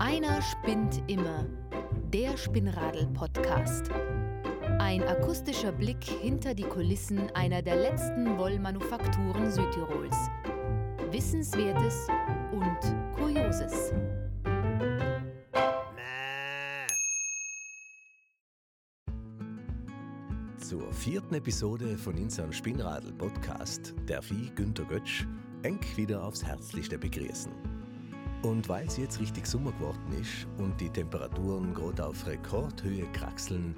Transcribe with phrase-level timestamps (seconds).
[0.00, 1.46] Einer spinnt immer.
[2.12, 3.90] Der Spinnradel-Podcast.
[4.78, 10.16] Ein akustischer Blick hinter die Kulissen einer der letzten Wollmanufakturen Südtirols.
[11.10, 12.08] Wissenswertes
[12.52, 12.78] und
[13.16, 13.92] Kurioses.
[20.58, 25.26] Zur vierten Episode von unserem Spinnradel-Podcast darf ich, Günter Götsch,
[25.62, 27.77] eng wieder aufs Herzlichste begrüßen.
[28.42, 33.74] Und weil es jetzt richtig Sommer geworden ist und die Temperaturen gerade auf Rekordhöhe kraxeln,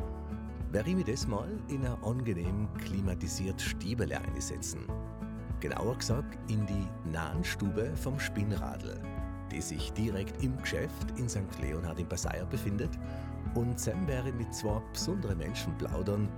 [0.70, 4.86] werde ich mich das mal in ein angenehm klimatisiert Stiebele einsetzen.
[5.60, 9.00] Genauer gesagt in die Nahenstube vom Spinnradl,
[9.50, 11.40] die sich direkt im Geschäft in St.
[11.60, 12.90] Leonhard in Passaier befindet.
[13.54, 16.28] Und zusammen werde mit zwei besonderen Menschen plaudern,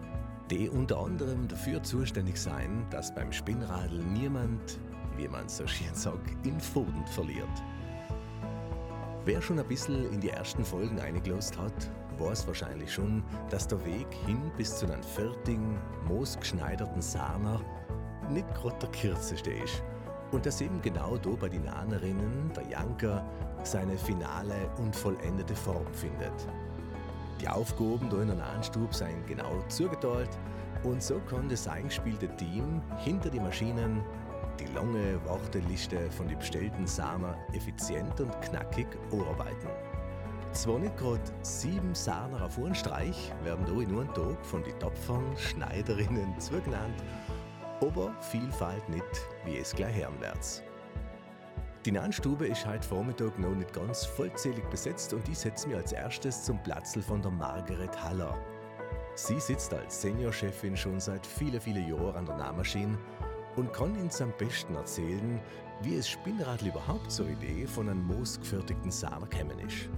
[0.50, 4.80] die unter anderem dafür zuständig sein, dass beim Spinnradl niemand,
[5.16, 7.62] wie man so schön sagt, in Foden verliert.
[9.24, 11.72] Wer schon ein bisschen in die ersten Folgen eingelost hat,
[12.18, 15.78] weiß wahrscheinlich schon, dass der Weg hin bis zu einem fertigen,
[16.08, 17.60] moosgeschneiderten Sahner
[18.30, 19.84] nicht gerade der kürzeste ist.
[20.32, 23.24] Und dass eben genau da bei den Nahnerinnen der Janker
[23.62, 26.32] seine finale und vollendete Form findet.
[27.40, 30.30] Die Aufgaben da in der Nahenstube seien genau zugeteilt
[30.82, 34.02] und so kann das eingespielte Team hinter die Maschinen
[34.58, 39.68] die lange Warteliste von den bestellten Sahner effizient und knackig arbeiten.
[40.52, 44.78] Zwar nicht gerade sieben Sahner auf einen Streich werden da in einem Tag von den
[44.78, 47.02] tapferen Schneiderinnen zugenannt,
[47.80, 50.62] aber Vielfalt nicht, wie es gleich hören wird.
[51.84, 55.92] Die Nahenstube ist heute Vormittag noch nicht ganz vollzählig besetzt und ich setze mich als
[55.92, 58.38] erstes zum Platzl von der Margaret Haller.
[59.14, 62.96] Sie sitzt als Seniorchefin schon seit vielen, vielen Jahren an der Nahmaschine
[63.56, 65.40] und kann uns am besten erzählen,
[65.82, 69.88] wie es Spinnradl überhaupt zur Idee von einem moosgefertigten Sahner gekommen ist.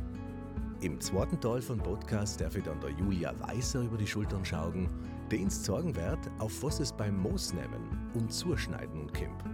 [0.80, 4.88] Im zweiten Teil von Podcast darf ich dann der Julia Weißer über die Schultern schauen,
[5.30, 9.44] der uns zeigen wird, auf was es beim Moosnehmen und Zuschneiden und kommt.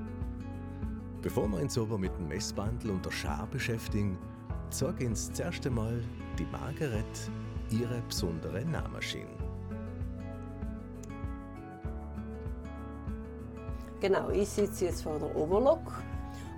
[1.23, 4.19] Bevor wir uns aber mit dem Messbandel und der Schar beschäftigen,
[4.71, 6.03] zeige uns zuerst einmal
[6.39, 7.31] die Margaret
[7.71, 9.40] ihre besondere Nahmaschine.
[14.01, 15.81] Genau, ich sitze jetzt vor der Oberlok.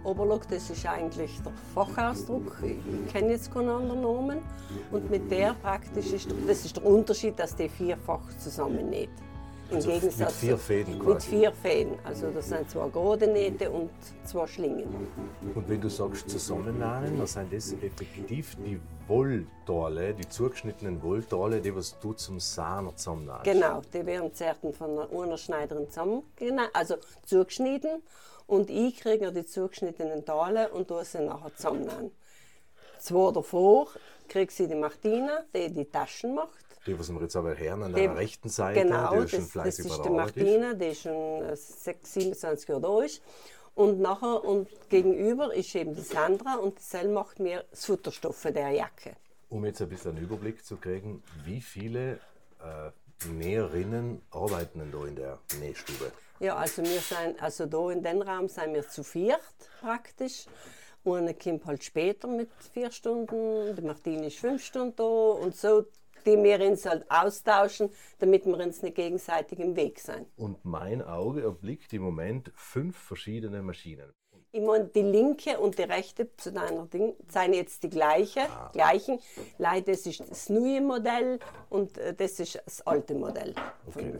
[0.04, 2.56] Oberlok, das ist eigentlich der Fachausdruck.
[2.62, 4.38] Ich kenne jetzt keinen anderen Namen.
[4.92, 9.10] Und mit der praktisch ist, das ist der Unterschied, dass die vierfach zusammennäht.
[9.72, 11.28] Im Also Gegensatz mit vier Fäden Mit quasi.
[11.30, 11.98] vier Fäden.
[12.04, 13.90] Also das sind zwei gerade Nähte und
[14.24, 14.86] zwei Schlingen.
[15.54, 18.78] Und wenn du sagst zusammennähen, dann sind das effektiv die
[19.08, 23.44] Wollteile, die zugeschnittenen Wollteile, die was du zum Sahner zusammennähst.
[23.44, 28.02] Genau, die werden zuerst von einer, Schneiderin zusammengenäht, also zugeschnitten.
[28.46, 32.10] Und ich kriege die zugeschnittenen Teile und tue sie nachher zusammennähen.
[32.98, 33.88] Zwei davor
[34.28, 36.61] kriegt sie die Martina, die die Taschen macht.
[36.86, 39.50] Die, was wir jetzt aber hören an der rechten Seite, genau, die das, schon das
[39.50, 40.10] fleißig ist die ist.
[40.10, 43.22] Martina, die schon äh, 6, 27 Jahre da ist.
[43.74, 48.48] Und nachher und gegenüber ist eben die Sandra und die Sel macht mir das Futterstoffe
[48.52, 49.16] der Jacke.
[49.48, 52.18] Um jetzt ein bisschen einen Überblick zu kriegen, wie viele
[52.60, 52.90] äh,
[53.28, 56.12] Näherinnen arbeiten denn da in der Nähstube?
[56.40, 59.40] Ja, also wir sind, also da in den Raum sind wir zu viert
[59.80, 60.46] praktisch.
[61.04, 65.86] Eine kommt halt später mit vier Stunden, die Martine ist fünf Stunden da und so,
[66.22, 70.26] die wir uns halt austauschen, damit wir uns nicht gegenseitig im Weg sind.
[70.36, 74.12] Und mein Auge erblickt im Moment fünf verschiedene Maschinen.
[74.54, 78.68] Ich meine, die linke und die rechte zu deiner Ding sind jetzt die gleiche, Ah.
[78.70, 79.18] gleichen.
[79.56, 81.38] Leider, das ist das neue Modell
[81.70, 83.54] und äh, das ist das alte Modell
[83.86, 84.12] Okay,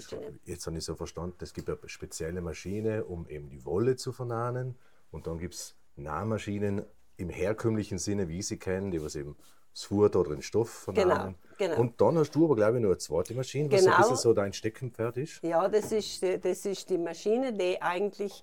[0.46, 4.10] jetzt habe ich so verstanden, es gibt eine spezielle Maschine, um eben die Wolle zu
[4.10, 4.78] vernahnen.
[5.10, 6.86] Und dann gibt es Nahmaschinen
[7.18, 9.36] im herkömmlichen Sinne, wie ich sie kennen, die was eben
[9.74, 11.34] das Futter oder den Stoff vernahnen.
[11.34, 11.51] genau.
[11.70, 13.94] Und dann hast du aber, glaube ich, noch eine zweite Maschine, was Genau.
[13.96, 15.42] ein bisschen so dein Steckenpferd ist.
[15.42, 18.42] Ja, das ist, die- das ist die Maschine, die eigentlich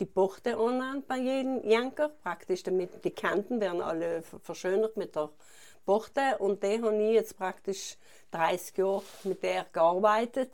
[0.00, 2.08] die Bochte annimmt bei jedem Janker.
[2.22, 5.30] Praktisch damit die Kanten werden alle ver- verschönert mit der
[5.84, 6.38] Bochte.
[6.38, 7.96] Und die habe ich jetzt praktisch
[8.30, 10.50] 30 Jahre mit der gearbeitet.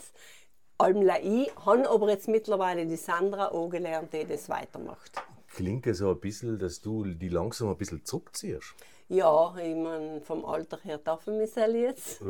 [0.79, 5.13] Allem ich, habe aber jetzt mittlerweile die Sandra auch gelernt, die das weitermacht.
[5.55, 8.75] Klingt ja so ein bisschen, dass du die langsam ein bisschen zurückziehst.
[9.13, 12.23] Ja, ich mein, vom Alter her darf ich mich jetzt.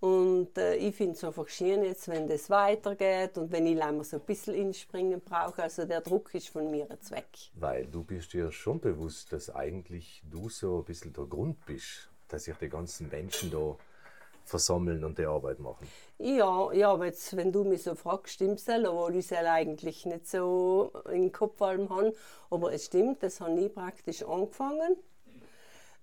[0.00, 4.04] Und äh, ich finde es einfach schön jetzt, wenn das weitergeht und wenn ich einmal
[4.04, 5.62] so ein bisschen inspringen brauche.
[5.62, 7.28] Also der Druck ist von mir jetzt weg.
[7.56, 12.08] Weil du bist dir schon bewusst, dass eigentlich du so ein bisschen der Grund bist,
[12.28, 13.76] dass sich die ganzen Menschen da
[14.46, 15.86] versammeln und die Arbeit machen.
[16.18, 20.06] Ja, ja, aber jetzt, wenn du mich so fragst, stimmt es, obwohl ich es eigentlich
[20.06, 22.14] nicht so im Kopf allem habe.
[22.48, 24.96] Aber es stimmt, das habe ich praktisch angefangen.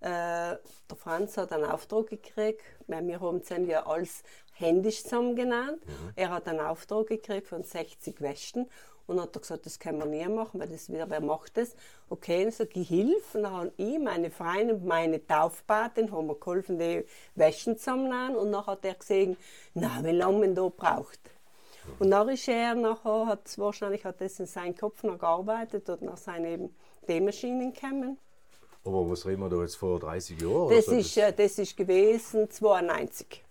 [0.02, 0.58] Äh,
[0.90, 5.86] der Franz hat einen Auftrag gekriegt, weil wir haben es ja alles händisch zusammen genannt.
[5.86, 6.14] Mhm.
[6.16, 8.68] Er hat einen Auftrag gekriegt von 60 Westen
[9.06, 11.76] und hat gesagt, das können wir nie machen, weil das wieder, wer macht das?
[12.10, 13.36] Okay, dann sage ich, hilf.
[13.36, 17.06] Und dann habe ich, meine Freunde und meine Taufpatin haben mir geholfen, die
[17.36, 18.36] Wäschen zusammenzunehmen.
[18.36, 19.38] Und dann hat er gesehen,
[19.76, 21.20] na, wie lange man da braucht.
[22.00, 26.02] Und dann ist er nachher, hat wahrscheinlich hat das in seinem Kopf noch gearbeitet und
[26.04, 26.76] nach seinen
[27.08, 28.18] D-Maschinen gekommen.
[28.84, 30.70] Aber was reden wir da jetzt vor 30 Jahren?
[30.70, 33.44] Das, also ist, das, das ist gewesen 92.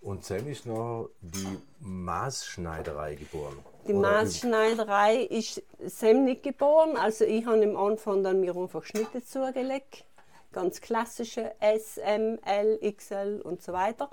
[0.00, 3.56] Und Sam ist noch die Maßschneiderei geboren.
[3.86, 6.96] Die Maßschneiderei ist Sam nicht geboren.
[6.96, 10.04] Also ich habe am Anfang dann mir einfach Schnitte zugelegt.
[10.50, 14.10] Ganz klassische S, M, L, XL und so weiter.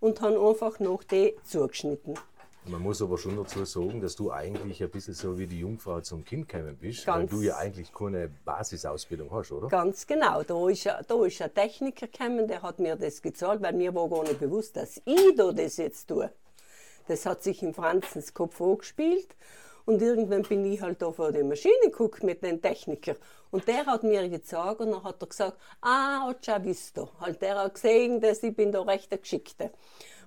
[0.00, 2.14] Und habe einfach noch die zugeschnitten.
[2.68, 6.00] Man muss aber schon dazu sagen, dass du eigentlich ein bisschen so wie die Jungfrau
[6.00, 9.68] zum Kind gekommen bist, Ganz weil du ja eigentlich keine Basisausbildung hast, oder?
[9.68, 10.42] Ganz genau.
[10.42, 14.08] Da ist, da ist ein Techniker gekommen, der hat mir das gezahlt, weil mir war
[14.10, 16.30] gar nicht bewusst, dass ich da das jetzt tue.
[17.06, 19.34] Das hat sich im Franzens Kopf angespielt.
[19.86, 23.16] Und irgendwann bin ich halt da vor der Maschine geguckt mit dem Techniker.
[23.50, 27.08] Und der hat mir gezeigt und dann hat er gesagt, ah, già visto.
[27.18, 29.70] Halt der hat gesehen, dass ich bin da recht der Geschickte.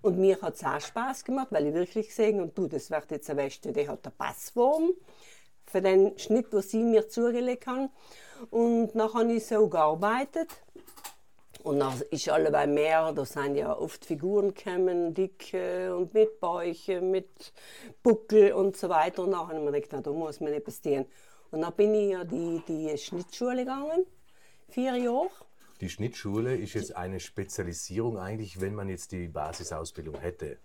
[0.02, 3.12] Und mir hat es auch Spaß gemacht, weil ich wirklich gesehen und du, das wird
[3.12, 4.92] jetzt eine Weste, die hat eine Passform
[5.66, 7.90] für den Schnitt, was sie mir zugelegt haben.
[8.50, 10.50] Und dann habe ich so gearbeitet.
[11.64, 17.02] Und dann ist allebei mehr, da sind ja oft Figuren gekommen, dicke und mit Bäuche,
[17.02, 17.54] mit
[18.02, 19.24] Buckel und so weiter.
[19.24, 21.06] Und dann habe ich mir gedacht, da muss man etwas tun.
[21.52, 24.06] Und dann bin ich ja die, die Schnittschule gegangen,
[24.70, 25.30] vier Jahre.
[25.82, 30.60] Die Schnittschule ist jetzt eine Spezialisierung eigentlich, wenn man jetzt die Basisausbildung hätte.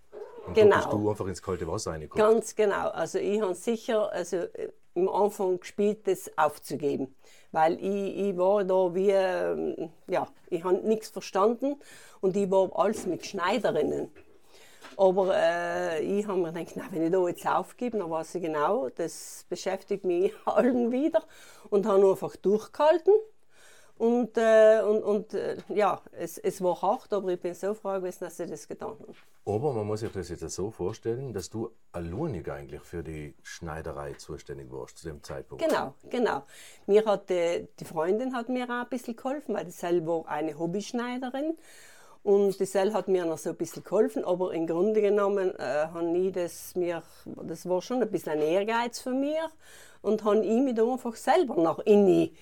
[0.45, 0.75] Und genau.
[0.75, 2.23] bist du einfach ins kalte Wasser reingekommen.
[2.23, 2.89] Ganz genau.
[2.89, 4.45] Also ich habe sicher also,
[4.93, 7.15] im Anfang gespielt, das aufzugeben.
[7.51, 11.77] Weil ich, ich war da wie, ähm, ja, ich habe nichts verstanden
[12.21, 14.11] und ich war alles mit Schneiderinnen.
[14.97, 18.43] Aber äh, ich habe mir gedacht, na, wenn ich da jetzt aufgebe, dann weiß ich
[18.43, 21.23] genau, das beschäftigt mich allen wieder
[21.71, 23.13] und habe einfach durchgehalten.
[23.97, 27.93] Und, äh, und, und äh, ja, es, es war hart, aber ich bin so froh
[27.93, 29.13] gewesen, dass ich das getan habe.
[29.45, 34.13] Aber man muss sich das jetzt so vorstellen, dass du alleinig eigentlich für die Schneiderei
[34.13, 35.65] zuständig warst zu dem Zeitpunkt.
[35.65, 36.43] Genau, genau.
[36.85, 40.59] Mir hat die, die Freundin hat mir auch ein bisschen geholfen, weil die selber eine
[40.59, 41.55] Hobbyschneiderin
[42.23, 45.87] und die Sel hat mir noch so ein bisschen geholfen, aber im Grunde genommen äh,
[45.93, 49.49] habe ich das mir, das war schon ein bisschen ein Ehrgeiz von mir
[50.01, 52.33] und habe ich mich da einfach selber noch in die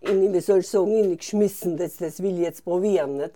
[0.00, 3.16] in, wie soll ich sagen, geschmissen, das, das will ich jetzt probieren.
[3.16, 3.32] Nicht?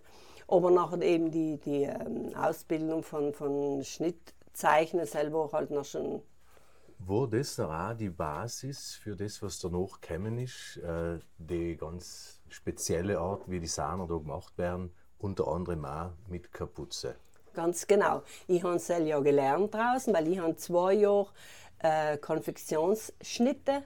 [0.48, 6.22] Aber nachher eben die, die ähm, Ausbildung von, von Schnittzeichnen selber halt noch schon.
[6.98, 13.18] War das auch die Basis für das, was danach gekommen ist, äh, die ganz spezielle
[13.18, 17.16] Art, wie die Sahner da gemacht werden, unter anderem auch mit Kapuze?
[17.54, 18.22] Ganz genau.
[18.46, 21.28] Ich habe es ja gelernt draußen, weil ich habe zwei Jahre
[21.80, 23.82] äh, Konfektionsschnitte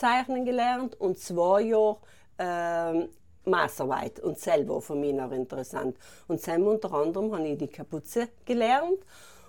[0.00, 1.98] zeichnen gelernt und zwei Jahre
[2.38, 3.06] äh,
[3.44, 5.96] Maßarbeit und selber für mich auch interessant.
[6.28, 8.98] Und dann unter anderem habe ich die Kapuze gelernt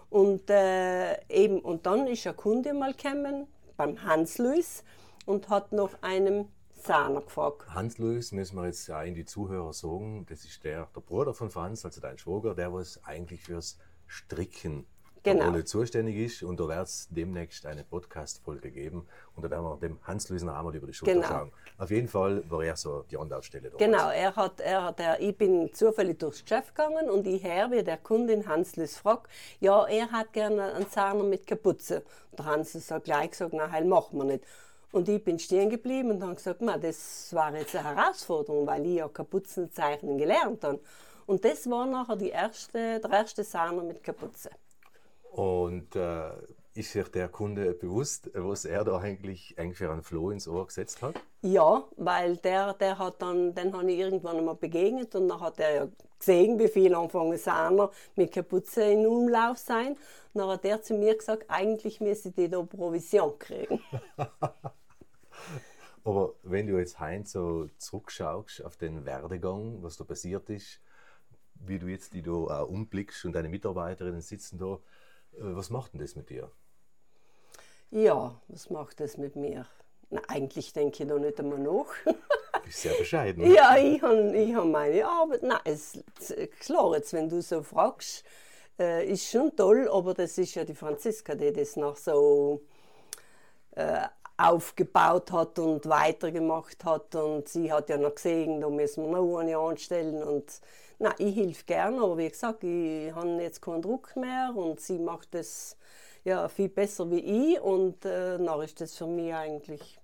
[0.09, 4.83] und, äh, eben, und dann ist ein Kunde mal gekommen beim Hans-Louis
[5.25, 7.73] und hat nach einem Sahner gefragt.
[7.73, 11.49] Hans-Louis müssen wir jetzt auch in die Zuhörer sagen, das ist der, der Bruder von
[11.49, 13.77] Franz, also dein Schwager, der was eigentlich fürs
[14.07, 14.85] Stricken
[15.23, 15.45] genau.
[15.45, 16.43] Rolle zuständig ist.
[16.43, 19.07] Und da wird es demnächst eine Podcast-Folge geben.
[19.35, 21.27] Und da werden wir dem Hans-Luis noch einmal über die Schulter genau.
[21.27, 21.51] schauen.
[21.77, 23.69] Auf jeden Fall war er so die Anlaufstelle.
[23.69, 23.83] Damals.
[23.83, 27.71] Genau, er hat, er hat, er, ich bin zufällig durchs Geschäft gegangen und ich höre,
[27.71, 32.03] wie der Kundin Hans-Luis fragt, ja, er hat gerne einen Zahner mit Kapuze.
[32.31, 34.43] Und der Hans hat gleich gesagt, nein, machen wir nicht.
[34.91, 38.95] Und ich bin stehen geblieben und habe gesagt, das war jetzt eine Herausforderung, weil ich
[38.95, 40.81] ja Kapuzenzeichnen gelernt habe.
[41.25, 44.49] Und das war nachher die erste, der erste Sahner mit Kapuze.
[45.31, 46.31] Und äh,
[46.73, 50.67] ist sich der Kunde bewusst, was er da eigentlich, eigentlich für einen Floh ins Ohr
[50.67, 51.15] gesetzt hat?
[51.41, 55.59] Ja, weil der, der hat dann, den habe ich irgendwann einmal begegnet und dann hat
[55.59, 55.87] er ja
[56.19, 59.93] gesehen, wie viele anfangen Sahner mit Kapuze in Umlauf sein.
[60.33, 63.81] Und dann hat er zu mir gesagt, eigentlich müsste die da Provision kriegen.
[66.03, 70.81] Aber wenn du jetzt heim so zurückschaust auf den Werdegang, was da passiert ist,
[71.55, 74.79] wie du jetzt die da umblickst und deine Mitarbeiterinnen sitzen da,
[75.37, 76.51] was macht denn das mit dir?
[77.89, 79.65] Ja, was macht das mit mir?
[80.09, 81.93] Na, eigentlich denke ich da nicht einmal nach.
[82.05, 82.13] Du
[82.65, 83.51] bist sehr bescheiden.
[83.51, 85.43] ja, ich habe ich hab meine Arbeit.
[85.43, 86.03] Nein, es,
[86.59, 88.23] klar, jetzt, wenn du so fragst,
[88.79, 92.61] äh, ist schon toll, aber das ist ja die Franziska, die das noch so
[93.71, 94.07] äh,
[94.37, 97.15] aufgebaut hat und weitergemacht hat.
[97.15, 100.23] Und sie hat ja noch gesehen, da müssen wir noch eine anstellen.
[100.23, 100.61] Und
[101.01, 104.99] na, ich helfe gerne, aber wie gesagt, ich habe jetzt keinen Druck mehr und sie
[104.99, 105.75] macht es
[106.23, 107.59] ja, viel besser wie ich.
[107.59, 109.99] Und äh, dann ist das für mich eigentlich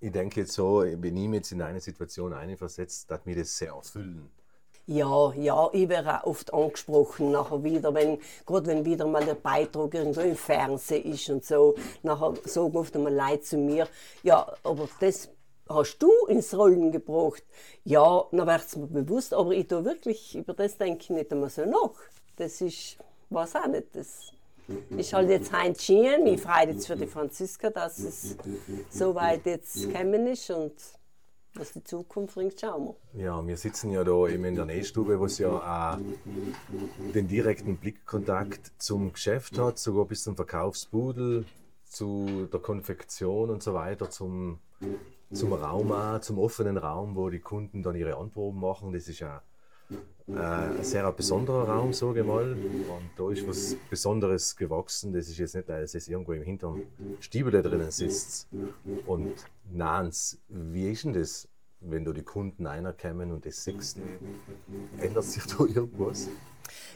[0.00, 3.56] ich denke jetzt so, wenn ich mich jetzt in eine Situation einversetzt, dass mir das
[3.56, 4.30] sehr erfüllen.
[4.86, 9.34] Ja, ja, ich werde auch oft angesprochen, nachher wieder, wenn, gerade wenn wieder mal der
[9.34, 13.86] Beitrag irgendwo im Fernsehen ist und so, nachher sagen oft einmal Leute zu mir,
[14.24, 15.28] ja, aber das
[15.70, 17.42] hast du ins Rollen gebracht.
[17.84, 21.32] Ja, dann wird es mir bewusst, aber ich tue wirklich, über das denke ich nicht
[21.32, 21.94] einmal so nach.
[22.36, 22.98] Das ist,
[23.30, 24.32] weiß auch nicht, das
[24.96, 26.26] ist halt jetzt Heinz Schien.
[26.26, 28.36] Ich freue jetzt für die Franziska, dass es
[28.90, 30.74] so weit jetzt gekommen ist und
[31.54, 33.22] was die Zukunft bringt, schauen wir.
[33.24, 35.98] Ja, wir sitzen ja da eben in der Nähstube, wo es ja auch
[37.12, 41.44] den direkten Blickkontakt zum Geschäft hat, sogar bis zum Verkaufsbudel,
[41.84, 44.60] zu der Konfektion und so weiter, zum,
[45.32, 48.92] zum Raum auch, zum offenen Raum, wo die Kunden dann ihre Antworten machen.
[48.92, 49.42] Das ist ja
[50.28, 52.52] äh, ein sehr besonderer Raum, sage ich mal.
[52.52, 55.12] Und da ist was Besonderes gewachsen.
[55.12, 56.82] Das ist jetzt nicht, dass es irgendwo im hinteren
[57.20, 58.48] Stiebel da drinnen sitzt.
[59.06, 59.34] Und
[59.72, 61.48] Nans, wie ist denn das,
[61.80, 63.98] wenn du die Kunden einerkommen und das siehst?
[64.98, 66.28] Ändert sich da irgendwas?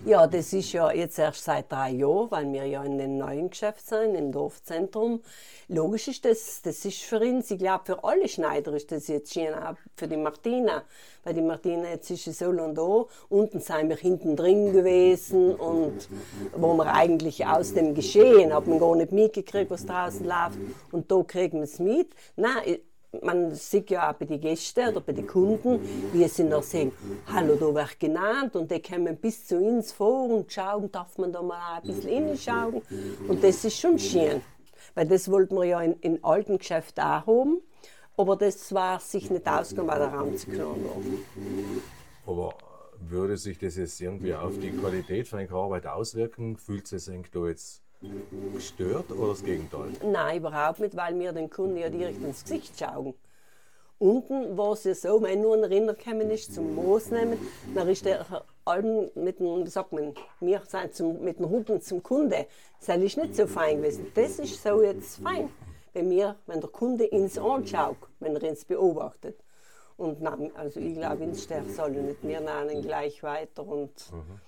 [0.04, 3.50] Ja, das ist ja jetzt erst seit drei Jahren, weil wir ja in einem neuen
[3.50, 5.22] Geschäft sind, im Dorfzentrum.
[5.68, 9.32] Logisch ist das, das ist für uns, ich glaube für alle Schneider ist das jetzt
[9.32, 10.82] schön, auch für die Martina.
[11.22, 16.08] Weil die Martina, jetzt ist so lange da, unten sind wir hinten drin gewesen und
[16.54, 20.58] wo wir eigentlich aus dem Geschehen, hat man gar nicht mitgekriegt, was draußen läuft
[20.92, 22.14] und da kriegen wir es mit.
[22.36, 22.78] Nein,
[23.22, 25.80] man sieht ja auch bei den Gästen oder bei den Kunden,
[26.12, 26.92] wie sie noch sagen,
[27.26, 31.32] hallo, da wird genannt und die kommen bis zu uns vor und schauen, darf man
[31.32, 32.82] da mal ein bisschen hinschauen.
[33.28, 34.40] Und das ist schon schön,
[34.94, 37.60] weil das wollten wir ja in, in alten Geschäften auch haben,
[38.16, 40.96] aber das war sich nicht ausgegangen, weil der Raum zu klein war.
[42.26, 42.54] Aber
[43.00, 46.56] würde sich das jetzt irgendwie auf die Qualität von einer Arbeit auswirken?
[46.56, 47.83] Fühlt sich da jetzt
[48.52, 49.92] gestört oder das Gegenteil?
[50.04, 53.14] Nein, überhaupt nicht, weil wir den Kunden ja direkt ins Gesicht schauen.
[53.98, 57.38] Unten war es ja so, wenn nur ein Rinder gekommen ist zum Moos nehmen,
[57.74, 58.26] dann ist der
[58.64, 62.46] allem mit dem, sagt man, wir sind zum, mit dem Rücken zum Kunde.
[62.84, 64.10] Das ist nicht so fein gewesen.
[64.14, 65.48] Das ist so jetzt fein,
[65.92, 69.38] wenn, wir, wenn der Kunde uns anschaut, wenn er uns beobachtet.
[69.96, 74.40] Und nein, also ich glaube, ins Stern soll nicht, wir nennen gleich weiter und mhm.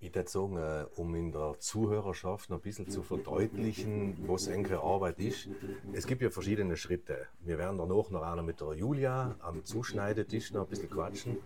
[0.00, 4.80] Ich würde sagen, äh, um in der Zuhörerschaft noch ein bisschen zu verdeutlichen, was enkele
[4.80, 5.48] Arbeit ist.
[5.92, 7.26] Es gibt ja verschiedene Schritte.
[7.40, 11.38] Wir werden danach noch einer mit der Julia am Zuschneidetisch noch ein bisschen quatschen.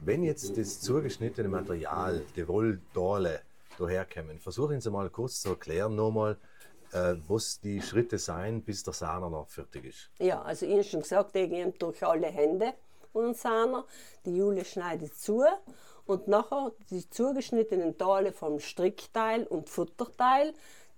[0.00, 3.40] Wenn jetzt das zugeschnittene Material, die Wolldorle,
[3.78, 6.36] daherkommen, versuchen Sie mal kurz zu erklären nochmal,
[6.92, 10.10] äh, was die Schritte sein, bis der Sahner noch fertig ist.
[10.18, 12.74] Ja, also ich habe schon gesagt, ich gehe durch alle Hände
[13.12, 13.84] und Sahner.
[14.24, 15.44] Die Julia schneidet zu
[16.06, 20.52] und nachher die zugeschnittenen Teile vom Strickteil und Futterteil.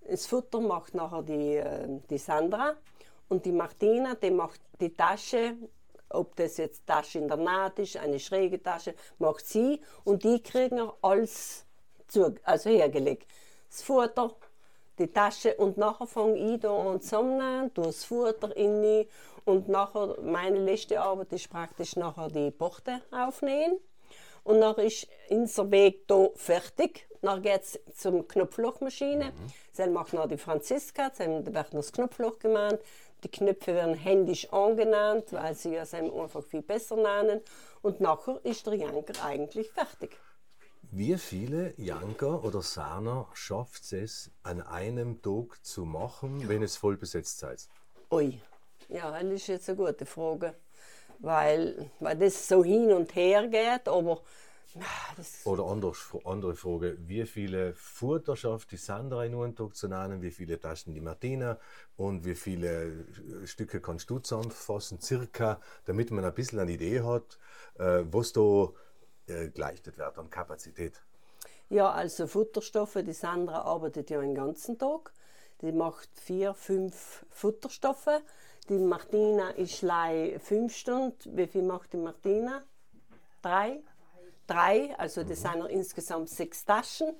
[0.08, 2.74] Das Futter macht nachher die, äh, die Sandra.
[3.28, 5.54] Und die Martina, die macht die Tasche,
[6.10, 9.80] ob das jetzt Tasche in der Naht ist, eine schräge Tasche, macht sie.
[10.04, 11.66] Und die kriegen auch alles
[12.06, 13.28] zu, also hergelegt.
[13.68, 14.34] Das Futter,
[14.98, 15.54] die Tasche.
[15.56, 19.06] Und nachher fange ich da an zusammen, tue das Futter in
[19.44, 23.78] und nachher meine letzte Arbeit ist praktisch nachher die Porte aufnehmen
[24.46, 27.08] und dann ist unser Weg hier fertig.
[27.20, 29.26] Dann geht es zum Knopflochmaschine.
[29.26, 29.52] Mhm.
[29.76, 32.78] Dann macht noch die Franziska, dann wird noch das Knopfloch gemacht.
[33.24, 37.40] Die Knöpfe werden händisch angenannt, weil sie ja einfach viel besser nennen.
[37.82, 40.16] Und nachher ist der Janker eigentlich fertig.
[40.92, 46.96] Wie viele Janker oder Sahner schafft es an einem Tag zu machen, wenn es voll
[46.96, 47.66] besetzt seid?
[48.12, 48.40] Ui,
[48.88, 50.54] ja, das ist jetzt eine gute Frage
[51.20, 54.22] weil, weil das so hin und her geht, aber
[55.44, 60.20] Oder anders, andere Frage, wie viele Futter schafft die Sandra in einem Tag zu nehmen,
[60.20, 61.58] wie viele Taschen die Martina
[61.96, 63.06] und wie viele
[63.44, 67.38] Stücke kannst du zusammenfassen, circa, damit man ein bisschen eine Idee hat,
[67.78, 68.68] äh, was da
[69.28, 71.00] äh, geleistet wird an Kapazität?
[71.68, 75.12] Ja, also Futterstoffe, die Sandra arbeitet ja den ganzen Tag.
[75.62, 78.20] Die macht vier, fünf Futterstoffe.
[78.68, 81.36] Die Martina ist lei fünf Stunden.
[81.36, 82.64] Wie viel macht die Martina?
[83.40, 83.80] Drei?
[84.46, 87.14] Drei, also das sind noch insgesamt sechs Taschen.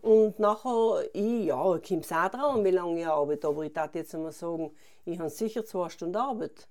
[0.00, 3.48] Und nachher, ich, ja, kommt es auch dran, wie lange ich arbeite.
[3.48, 4.72] Aber ich darf jetzt mal sagen,
[5.04, 6.68] ich habe sicher zwei Stunden Arbeit.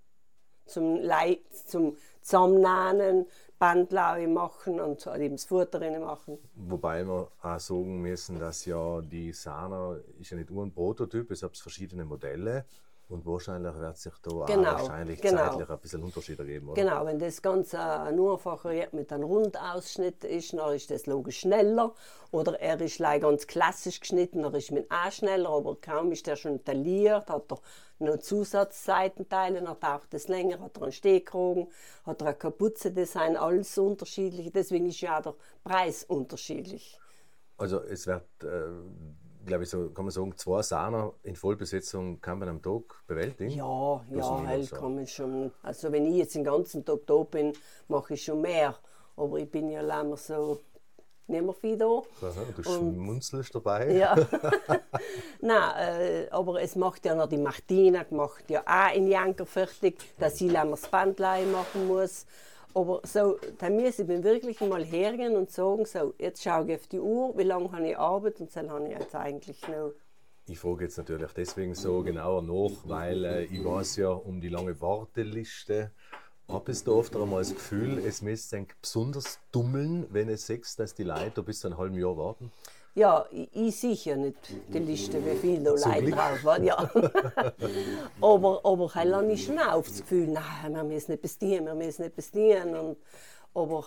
[0.67, 3.25] zum, Lei zum Zusammennähen,
[3.59, 6.37] Bandlaue machen und eben das Futter machen.
[6.55, 11.31] Wobei wir auch sagen müssen, dass ja die Sana ist ja nicht nur ein Prototyp,
[11.31, 12.65] es gibt verschiedene Modelle.
[13.09, 15.47] Und wahrscheinlich wird sich da genau, auch wahrscheinlich genau.
[15.47, 16.81] zeitlich ein bisschen Unterschiede geben, oder?
[16.81, 21.93] Genau, wenn das Ganze ein einfacher mit einem Rundausschnitt ist, dann ist das logisch schneller.
[22.31, 26.35] Oder er ist ganz klassisch geschnitten, dann ist man auch schneller, aber kaum ist er
[26.35, 27.59] schon tailliert, hat er
[27.99, 31.71] noch Zusatzseitenteile, dann taucht es länger, hat er einen Stehkragen,
[32.05, 34.51] hat er ein Kapuzendesign, alles unterschiedlich.
[34.51, 36.99] Deswegen ist ja auch der Preis unterschiedlich.
[37.57, 38.25] Also es wird...
[38.43, 38.67] Äh
[39.47, 43.51] glaube ich, so kann man sagen, zwei Sahner in Vollbesetzung kann man am Tag bewältigen?
[43.51, 45.51] Ja, ja, halt kann man schon.
[45.63, 47.53] Also wenn ich jetzt den ganzen Tag da bin,
[47.87, 48.75] mache ich schon mehr.
[49.15, 50.59] Aber ich bin ja länger so
[51.27, 51.85] nicht mehr viel da.
[51.85, 53.91] Aha, du schmunzelst dabei.
[53.91, 54.15] Ja.
[55.41, 59.97] Nein, äh, aber es macht ja noch die Martina, macht ja auch in Janker fertig,
[60.19, 62.25] dass sie länger das Bandlein machen muss.
[62.73, 66.87] Aber so, dann muss ich wirklich mal hergehen und sagen, so, jetzt schaue ich auf
[66.87, 69.93] die Uhr, wie lange habe ich Arbeit und dann habe ich jetzt eigentlich noch.
[70.49, 74.49] Ich frage jetzt natürlich deswegen so genauer nach, weil äh, ich weiß ja um die
[74.49, 75.91] lange Warteliste.
[76.47, 80.95] Habe es da oft einmal das Gefühl, es müsste besonders dummeln, wenn es sechs, dass
[80.95, 82.53] die Leute bis zu einem halben Jahr warten?
[82.97, 84.37] Ja, ich, ich sicher nicht
[84.69, 86.63] die Liste, wie viele da Leute drauf waren.
[86.63, 86.77] Ja.
[88.21, 92.01] aber, aber habe ich schon auch das Gefühl, nein, wir müssen nicht bestieren, wir müssen
[92.01, 92.75] nicht bestieren.
[92.75, 92.97] Und,
[93.53, 93.85] aber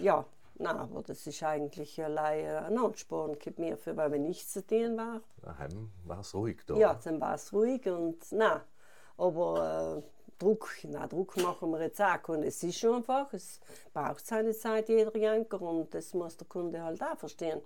[0.00, 0.26] ja,
[0.58, 4.66] nein, aber das ist eigentlich allein ein Ansporn gibt mir, für, weil wenn nichts zu
[4.66, 5.22] tun war.
[5.40, 6.74] Daheim war es ruhig da.
[6.74, 8.60] Ja, dann war es ruhig und nein,
[9.16, 10.02] aber äh,
[10.38, 12.28] Druck, nein, Druck machen wir jetzt auch.
[12.28, 13.60] Und es ist schon einfach, es
[13.94, 17.62] braucht seine Zeit, jeder Janker, und das muss der Kunde halt auch verstehen.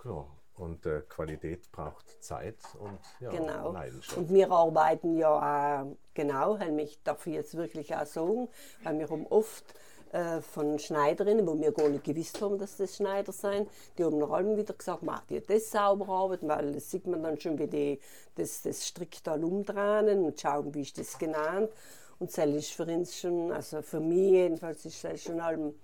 [0.00, 0.26] Klar.
[0.54, 3.72] Und äh, Qualität braucht Zeit und ja, genau.
[3.72, 4.18] Leidenschaft.
[4.18, 8.48] Und wir arbeiten ja auch, genau, ich darf jetzt wirklich auch sagen,
[8.82, 9.64] weil wir haben oft
[10.12, 14.18] äh, von Schneiderinnen, wo wir gar nicht gewusst haben, dass das Schneider sind, die haben
[14.18, 17.58] nach allem wieder gesagt, macht ihr das sauber arbeiten, weil das sieht man dann schon,
[17.58, 18.00] wie die
[18.34, 21.70] das, das Stricktal umdrehen und schauen, wie ist das genannt.
[22.18, 25.74] Und das ist für uns schon, also für mich jedenfalls, ist das schon allem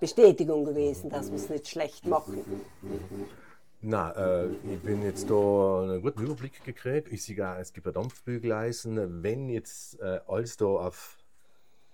[0.00, 2.42] Bestätigung gewesen, dass wir es nicht schlecht machen.
[3.82, 7.12] Na, äh, ich bin jetzt da einen guten Überblick gekriegt.
[7.12, 9.22] Ich sehe es gibt ein Dampfbügeleisen.
[9.22, 11.18] Wenn jetzt äh, alles da auf,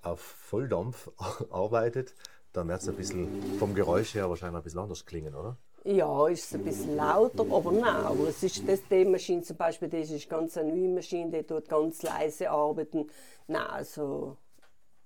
[0.02, 1.10] auf Volldampf
[1.50, 2.14] arbeitet,
[2.52, 5.56] dann wird es ein bisschen vom Geräusch her wahrscheinlich ein bisschen anders klingen, oder?
[5.84, 9.88] Ja, ist es ein bisschen lauter, aber nein, es ist das, die Maschine zum Beispiel,
[9.88, 13.10] das ist ganz eine neue Maschine, die tut ganz leise arbeiten.
[13.48, 14.36] Nein, also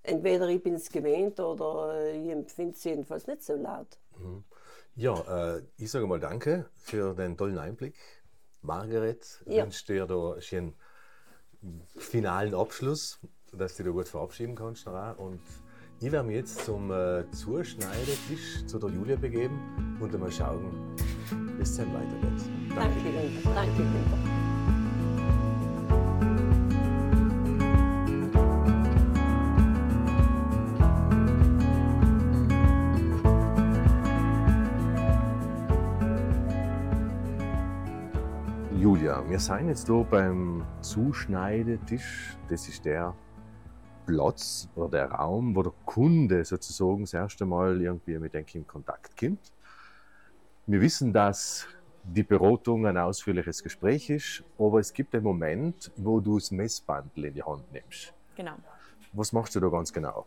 [0.06, 3.98] entweder ich bin es gewöhnt oder ich empfinde es jedenfalls nicht so laut.
[4.18, 4.44] Mhm.
[4.94, 7.96] Ja, äh, ich sage mal danke für den tollen Einblick.
[8.62, 9.64] Margaret, ich ja.
[9.64, 10.74] wünsche dir da einen
[11.96, 13.18] finalen Abschluss,
[13.52, 14.86] dass du dich da gut verabschieden kannst.
[14.86, 15.40] Und
[16.00, 20.96] ich werde mich jetzt zum äh, Zuschneidetisch zu der Julia begeben und einmal schauen,
[21.56, 22.44] wie es dann weitergeht.
[22.74, 23.82] Danke, danke, danke.
[23.82, 24.35] danke.
[39.28, 42.36] Wir sind jetzt hier beim Zuschneidetisch.
[42.48, 43.12] Das ist der
[44.06, 48.66] Platz oder der Raum, wo der Kunde sozusagen das erste Mal irgendwie mit dem in
[48.66, 49.52] Kontakt kommt.
[50.66, 51.66] Wir wissen, dass
[52.04, 57.24] die Beratung ein ausführliches Gespräch ist, aber es gibt einen Moment, wo du das Messbandel
[57.24, 58.14] in die Hand nimmst.
[58.36, 58.54] Genau.
[59.12, 60.26] Was machst du da ganz genau?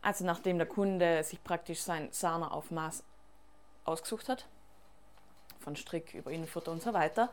[0.00, 3.04] Also nachdem der Kunde sich praktisch sein Sahneaufmaß
[3.84, 4.48] ausgesucht hat,
[5.62, 7.32] von Strick über Innenfutter und so weiter,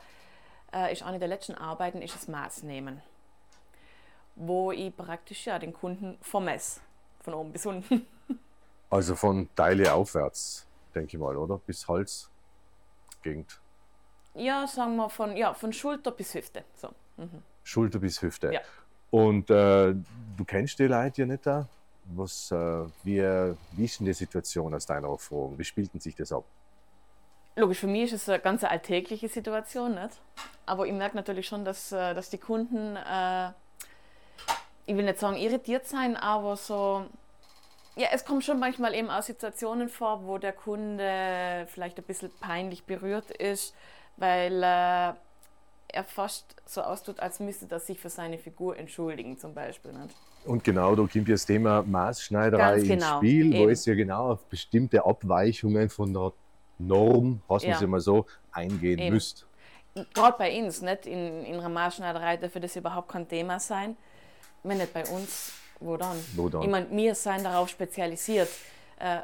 [0.74, 3.02] äh, ist eine der letzten Arbeiten ist das Maß nehmen,
[4.36, 6.80] wo ich praktisch ja den Kunden vermesse,
[7.22, 8.06] von oben bis unten.
[8.92, 10.66] Also von Teile aufwärts,
[10.96, 11.60] denke ich mal, oder?
[11.60, 13.60] Bis Halsgegend.
[14.34, 16.64] Ja, sagen wir von, ja, von Schulter bis Hüfte.
[16.76, 16.90] So.
[17.18, 17.44] Mhm.
[17.64, 18.52] Schulter bis Hüfte.
[18.52, 18.62] Ja.
[19.12, 19.94] Und äh,
[20.38, 21.68] du kennst die Leute ja nicht da.
[22.06, 23.22] Was, äh, wie,
[23.74, 25.58] wie ist denn die Situation aus deiner Erfahrung?
[25.60, 26.46] Wie spielt sich das ab?
[27.60, 30.20] Logisch, für mich ist es eine ganz alltägliche Situation, nicht?
[30.66, 33.50] aber ich merke natürlich schon, dass, äh, dass die Kunden, äh,
[34.86, 37.06] ich will nicht sagen irritiert sein, aber so,
[37.96, 42.32] ja, es kommt schon manchmal eben auch Situationen vor, wo der Kunde vielleicht ein bisschen
[42.40, 43.76] peinlich berührt ist,
[44.18, 45.14] weil äh,
[45.92, 49.92] er fast so austut, als müsste er sich für seine Figur entschuldigen, zum Beispiel.
[49.92, 50.16] Nicht?
[50.46, 53.66] Und genau, da kommt das Thema Maßschneiderei genau, ins Spiel, eben.
[53.66, 56.32] wo es ja genau auf bestimmte Abweichungen von der
[56.80, 57.88] Norm, was man ja.
[57.88, 59.14] mal so, eingehen Eben.
[59.14, 59.46] müsst.
[60.14, 61.06] Gerade bei uns, nicht?
[61.06, 63.98] In, in einer Maßschneiderei dürfte das überhaupt kein Thema sein.
[64.64, 66.18] wenn nicht bei uns, wo dann?
[66.36, 66.62] Wo dann?
[66.62, 68.50] Ich meine, wir sind darauf spezialisiert,
[69.00, 69.20] äh,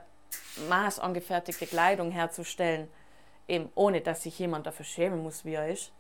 [0.70, 2.88] maßangefertigte Kleidung herzustellen,
[3.48, 5.92] eben ohne dass sich jemand dafür schämen muss, wie er ist.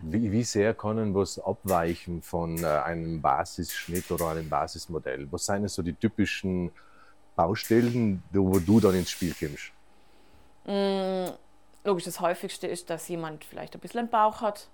[0.00, 5.30] Wie, wie sehr können was abweichen von äh, einem Basisschnitt oder einem Basismodell?
[5.30, 6.72] Was sind so die typischen
[7.36, 9.72] Baustellen, wo du dann ins Spiel kommst?
[10.64, 11.30] Mm,
[11.84, 14.68] logisch, das häufigste ist, dass jemand vielleicht ein bisschen einen Bauch hat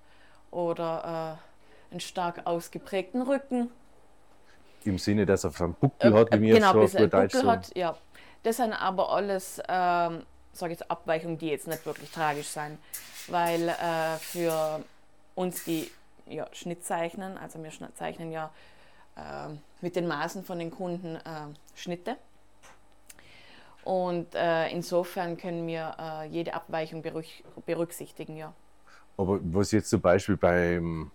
[0.51, 3.71] oder äh, einen stark ausgeprägten Rücken.
[4.85, 7.47] Im Sinne, dass er einen Buckel hat, wie wir genau, es so auf Deutsch Buckel
[7.47, 7.49] sagen.
[7.49, 7.97] hat, ja.
[8.43, 10.23] Das sind aber alles, ähm,
[10.53, 12.79] sage ich Abweichungen, die jetzt nicht wirklich tragisch sind,
[13.27, 14.83] weil äh, für
[15.35, 15.91] uns die
[16.27, 18.51] ja, Schnitt zeichnen, also wir zeichnen ja
[19.17, 21.21] äh, mit den Maßen von den Kunden äh,
[21.75, 22.17] Schnitte.
[23.91, 28.53] Und äh, insofern können wir äh, jede Abweichung berüch- berücksichtigen, ja.
[29.17, 31.11] Aber was jetzt zum Beispiel beim,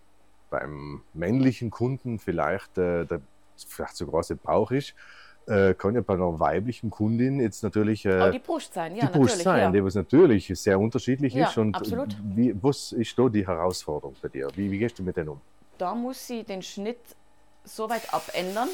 [0.49, 3.21] beim männlichen Kunden vielleicht äh, der
[3.55, 4.93] vielleicht so große Bauch ist,
[5.47, 9.05] äh, kann ja bei einer weiblichen Kundin jetzt natürlich äh, Aber die Brust sein, ja,
[9.05, 9.43] die Brust natürlich.
[9.43, 9.71] sein, ja.
[9.71, 11.57] die was natürlich sehr unterschiedlich Ja, ist.
[11.57, 12.17] Und absolut.
[12.35, 14.49] Wie, was ist da die Herausforderung bei dir?
[14.55, 15.41] Wie, wie gehst du mit denen um?
[15.77, 16.99] da muss sie den Schnitt
[17.63, 18.69] so weit abändern,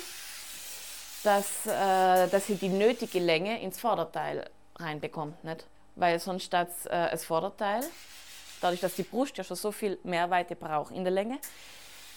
[1.24, 5.44] dass, äh, dass sie die nötige Länge ins Vorderteil reinbekommt.
[5.44, 5.66] Nicht?
[5.96, 7.84] Weil sonst statt äh, das Vorderteil,
[8.62, 11.38] dadurch, dass die Brust ja schon so viel Mehrweite braucht in der Länge,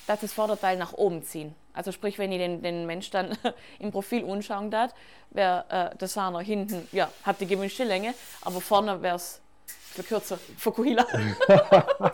[0.07, 1.55] dass das Vorderteil nach oben ziehen.
[1.73, 3.37] Also sprich, wenn ich den, den Mensch dann
[3.79, 4.95] im Profil anschauen darf,
[5.31, 9.41] wäre äh, der Sahner hinten, ja, hat die gewünschte Länge, aber vorne wäre es
[10.07, 10.39] kürzer.
[10.59, 11.07] Fukuhila.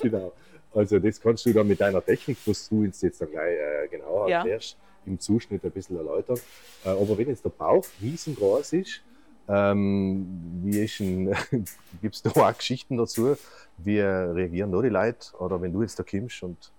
[0.00, 0.32] genau.
[0.74, 3.88] Also das kannst du dann mit deiner Technik, was du uns jetzt dann gleich äh,
[3.88, 4.38] genauer Ja.
[4.38, 6.38] erklärst, im Zuschnitt ein bisschen erläutern.
[6.84, 9.02] Äh, aber wenn jetzt der Bauch riesengroß ist,
[9.48, 10.98] ähm, wie ist
[12.00, 13.36] gibt es da auch Geschichten dazu?
[13.78, 15.36] Wie reagieren da die Leute?
[15.38, 16.70] Oder wenn du jetzt da kommst und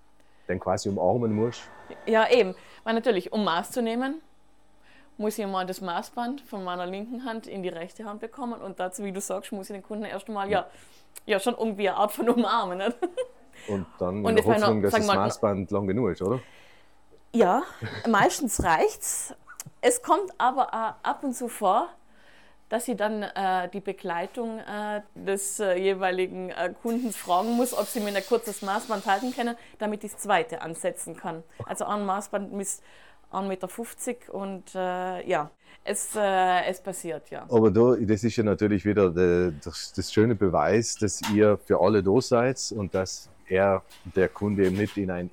[0.48, 1.64] den quasi umarmen musst?
[2.06, 2.56] Ja, eben.
[2.84, 4.22] Weil natürlich, um Maß zu nehmen,
[5.18, 8.80] muss ich mal das Maßband von meiner linken Hand in die rechte Hand bekommen und
[8.80, 10.68] dazu, wie du sagst, muss ich den Kunden erst einmal ja,
[11.26, 12.80] ja schon irgendwie eine Art von umarmen.
[12.80, 12.98] Nicht?
[13.68, 16.40] Und dann Und in der ich meine, Hoffnung, dass das Maßband lang genug ist, oder?
[17.34, 17.64] Ja,
[18.08, 19.34] meistens reicht's.
[19.82, 21.90] Es kommt aber auch ab und zu vor,
[22.70, 27.86] dass ich dann äh, die Begleitung äh, des äh, jeweiligen äh, Kundens fragen muss, ob
[27.88, 31.44] sie mir ein kurzes Maßband halten können, damit ich das zweite ansetzen kann.
[31.66, 32.84] Also ein Maßband misst
[33.32, 35.52] 1,50 Meter und äh, ja,
[35.84, 37.46] es, äh, es passiert, ja.
[37.50, 41.82] Aber da, das ist ja natürlich wieder de, das, das schöne Beweis, dass ihr für
[41.82, 43.84] alle da seid und dass er,
[44.16, 45.30] der Kunde, eben nicht in ein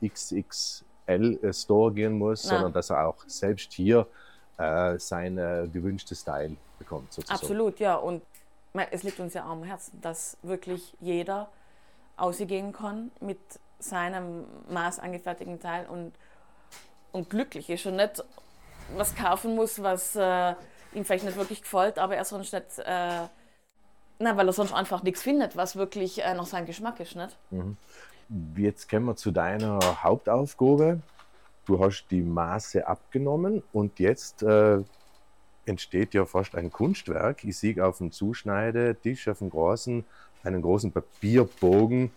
[1.18, 2.54] XXL-Store gehen muss, Nein.
[2.54, 4.06] sondern dass er auch selbst hier
[4.58, 7.12] äh, sein äh, gewünschtes Style bekommt.
[7.12, 7.40] Sozusagen.
[7.40, 7.96] Absolut, ja.
[7.96, 8.22] Und
[8.90, 11.48] es liegt uns ja am Herzen, dass wirklich jeder
[12.16, 13.38] ausgehen kann mit
[13.78, 16.12] seinem maßangefertigten Teil und,
[17.12, 18.22] und glücklich ist und nicht
[18.96, 20.54] was kaufen muss, was äh,
[20.94, 23.26] ihm vielleicht nicht wirklich gefällt, aber er sonst nicht, äh,
[24.18, 27.16] na, weil er sonst einfach nichts findet, was wirklich äh, nach seinem Geschmack ist.
[27.16, 27.36] Nicht?
[28.56, 31.00] Jetzt kommen wir zu deiner Hauptaufgabe.
[31.66, 34.78] Du hast die Maße abgenommen und jetzt äh,
[35.66, 37.44] entsteht ja fast ein Kunstwerk.
[37.44, 40.04] Ich sehe auf dem Zuschneidetisch, auf dem großen,
[40.44, 42.10] einen großen Papierbogen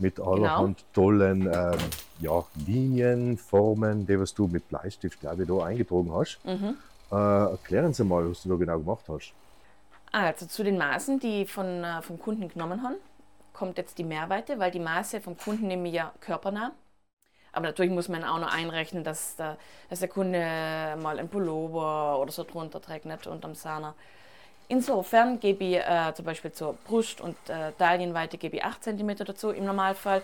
[0.00, 1.78] mit allerhand tollen ähm,
[2.20, 6.38] ja, Linien, Formen, die was du mit Bleistift, glaube ich, da eingetragen hast.
[7.12, 9.32] Äh, erklären Sie mal, was du da genau gemacht hast.
[10.12, 12.96] Also zu den Maßen, die von, äh, vom Kunden genommen haben,
[13.60, 16.72] kommt jetzt die Mehrweite, weil die Maße vom Kunden nehme ich ja körpernah.
[17.52, 19.58] Aber natürlich muss man auch noch einrechnen, dass der,
[19.90, 23.94] dass der Kunde mal ein Pullover oder so drunter trägt, nicht unterm Sahner.
[24.68, 29.16] Insofern gebe ich äh, zum Beispiel zur Brust- und äh, Taillenweite gebe ich 8 cm
[29.26, 30.22] dazu im Normalfall,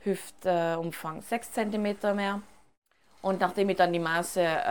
[0.00, 2.42] Hüftumfang 6 cm mehr.
[3.22, 4.64] Und nachdem ich dann die Maße äh,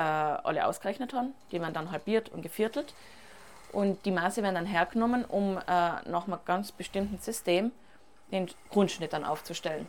[0.43, 2.93] alle ausgerechnet habe, die werden dann halbiert und geviertelt.
[3.71, 7.71] Und die Maße werden dann hergenommen, um äh, nach einem ganz bestimmten System
[8.33, 9.87] den Grundschnitt dann aufzustellen.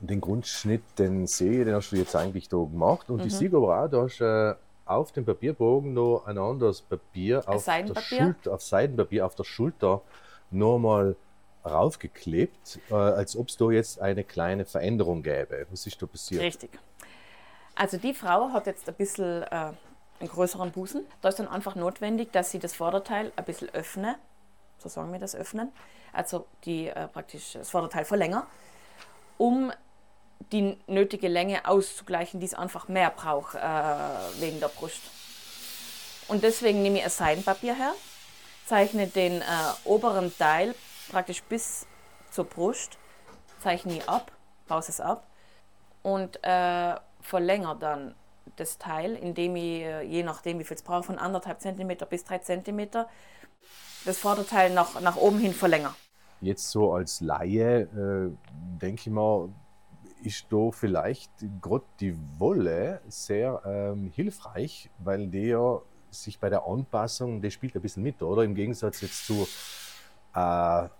[0.00, 3.08] Den Grundschnitt, den sehe ich, den hast du jetzt eigentlich da gemacht.
[3.08, 3.38] Und ich Mhm.
[3.38, 7.58] sehe aber auch, du hast äh, auf dem Papierbogen noch ein anderes Papier auf, der
[7.60, 8.18] Seidenpapier?
[8.18, 10.02] Schulter, auf Seidenpapier auf der Schulter
[10.50, 11.16] nochmal
[11.64, 15.66] raufgeklebt, äh, als ob es da jetzt eine kleine Veränderung gäbe.
[15.70, 16.42] Was ist da passiert?
[16.42, 16.78] Richtig.
[17.74, 19.46] Also die Frau hat jetzt ein bisschen äh,
[20.20, 21.04] einen größeren Busen.
[21.22, 24.16] Da ist dann einfach notwendig, dass sie das Vorderteil ein bisschen öffne.
[24.78, 25.72] So sagen wir das öffnen.
[26.16, 28.44] Also die äh, praktisch das Vorderteil verlängern,
[29.38, 29.72] um
[30.52, 33.60] die nötige Länge auszugleichen, die es einfach mehr braucht äh,
[34.40, 35.02] wegen der Brust.
[36.28, 37.94] Und deswegen nehme ich ein Seidenpapier her,
[38.64, 39.44] zeichne den äh,
[39.84, 40.74] oberen Teil
[41.10, 41.86] praktisch bis
[42.30, 42.98] zur Brust,
[43.62, 44.32] zeichne ich ab,
[44.66, 45.26] pause es ab
[46.02, 48.14] und äh, verlängere dann
[48.56, 52.24] das Teil, indem ich, äh, je nachdem wie viel es brauche, von anderthalb Zentimeter bis
[52.24, 53.08] drei Zentimeter
[54.04, 55.94] das Vorderteil nach, nach oben hin verlängere.
[56.40, 58.30] Jetzt so als Laie äh,
[58.80, 59.48] denke ich mal,
[60.22, 61.30] ist da vielleicht
[61.62, 67.74] gerade die Wolle sehr ähm, hilfreich, weil die ja sich bei der Anpassung, der spielt
[67.76, 68.42] ein bisschen mit, oder?
[68.42, 69.46] Im Gegensatz jetzt zu
[70.34, 70.90] äh, einem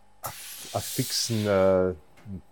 [0.73, 1.95] fixen äh,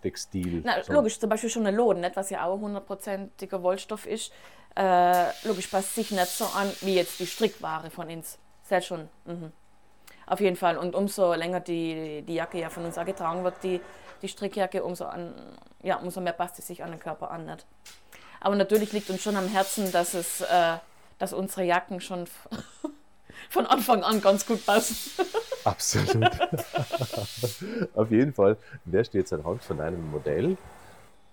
[0.02, 0.62] Textil.
[0.64, 0.92] Na, so.
[0.92, 4.32] Logisch, zum Beispiel schon eine Loden, nicht, was ja auch hundertprozentiger Wollstoff ist.
[4.76, 8.38] Äh, logisch passt sich nicht so an wie jetzt die Strickware von uns.
[8.62, 9.08] Sehr schon.
[9.24, 9.52] Mhm.
[10.26, 10.78] Auf jeden Fall.
[10.78, 13.80] Und umso länger die, die Jacke ja von uns auch getragen wird, die,
[14.22, 15.34] die Strickjacke, umso, an,
[15.82, 17.46] ja, umso mehr passt sie sich an den Körper an.
[17.46, 17.66] Nicht?
[18.40, 20.76] Aber natürlich liegt uns schon am Herzen, dass, es, äh,
[21.18, 22.26] dass unsere Jacken schon
[23.50, 25.24] von Anfang an ganz gut passen.
[25.64, 26.30] Absolut.
[27.94, 30.56] Auf jeden Fall wirst du jetzt anhand von einem Modell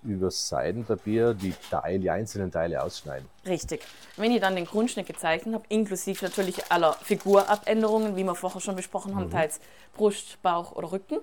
[0.03, 3.27] über Seidenpapier die Teile, die einzelnen Teile ausschneiden.
[3.45, 3.81] Richtig.
[4.17, 8.75] Wenn ich dann den Grundschnitt gezeichnet habe, inklusive natürlich aller Figurabänderungen, wie wir vorher schon
[8.75, 9.31] besprochen haben, mhm.
[9.31, 9.59] teils
[9.93, 11.19] Brust, Bauch oder Rücken,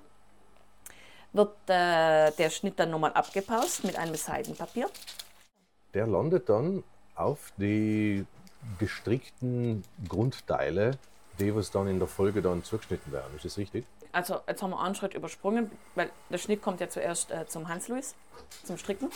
[1.32, 4.88] wird äh, der Schnitt dann nochmal abgepaust mit einem Seidenpapier.
[5.94, 8.24] Der landet dann auf die
[8.78, 10.92] gestrickten Grundteile,
[11.38, 13.34] die was dann in der Folge dann zugeschnitten werden.
[13.36, 13.84] Ist das richtig?
[14.18, 17.68] Also jetzt haben wir einen Schritt übersprungen, weil der Schnitt kommt ja zuerst äh, zum
[17.68, 18.16] Hans-Louis,
[18.64, 19.10] zum Stricken.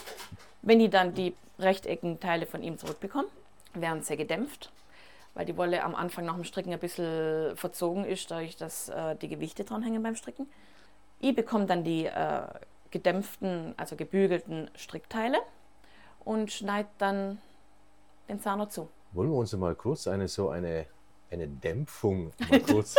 [0.63, 3.27] Wenn ich dann die rechteckigen Teile von ihm zurückbekomme,
[3.75, 4.71] werden sie gedämpft,
[5.35, 9.17] weil die Wolle am Anfang nach dem Stricken ein bisschen verzogen ist, dadurch, dass äh,
[9.17, 10.49] die Gewichte dranhängen beim Stricken.
[11.19, 12.43] Ich bekomme dann die äh,
[12.93, 15.39] gedämpften, also gebügelten Strickteile
[16.25, 17.39] und schneide dann
[18.29, 18.89] den Zahner zu.
[19.11, 20.87] Wollen wir uns mal kurz eine so eine,
[21.29, 22.95] eine Dämpfung mal kurz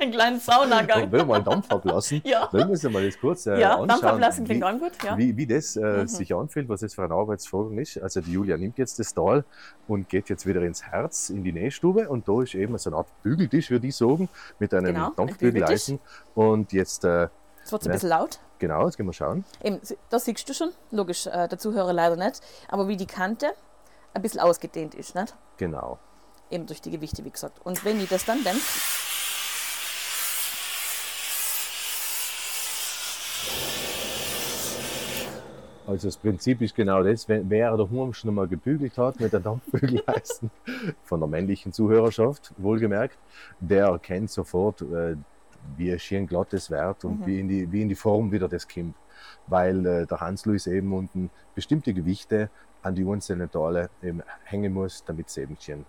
[0.00, 1.10] Ein kleinen Saunagang.
[1.10, 2.20] Wir mal Dampf ablassen?
[2.24, 2.48] ja.
[2.52, 4.92] Wir uns mal das kurz äh, ja, anschauen, Dampf ablassen klingt auch gut.
[5.02, 5.16] Ja.
[5.16, 6.06] Wie, wie das äh, mhm.
[6.08, 7.98] sich anfühlt, was das für ein Arbeitsvorgang ist.
[7.98, 9.44] Also die Julia nimmt jetzt das Tal
[9.86, 12.96] und geht jetzt wieder ins Herz, in die Nähstube und da ist eben so eine
[12.96, 14.28] Art Bügeltisch, würde ich sagen,
[14.58, 16.00] mit einem genau, Dampfbügeleisen.
[16.34, 17.04] Und jetzt...
[17.04, 17.28] Äh,
[17.64, 18.40] es wird ein bisschen laut.
[18.58, 19.44] Genau, jetzt gehen wir schauen.
[19.62, 19.80] Eben,
[20.10, 23.52] das siehst du schon, logisch, äh, der Zuhörer leider nicht, aber wie die Kante
[24.12, 25.34] ein bisschen ausgedehnt ist, nicht?
[25.56, 25.98] Genau.
[26.50, 27.60] Eben durch die Gewichte, wie gesagt.
[27.64, 29.03] Und wenn ich das dann dämpfe,
[35.86, 39.40] Also das Prinzip ist genau das, wenn, wer daheim schon mal gebügelt hat mit der
[39.40, 40.50] Dampfbügeleisen
[41.04, 43.18] von der männlichen Zuhörerschaft, wohlgemerkt,
[43.60, 45.16] der erkennt sofort, äh,
[45.76, 47.26] wie schön glatt das wird und mhm.
[47.26, 48.94] wie, in die, wie in die Form wieder das kommt.
[49.46, 52.50] Weil äh, der Hans-Louis eben unten bestimmte Gewichte
[52.82, 55.84] an die einzelnen Teile eben hängen muss, damit es eben schön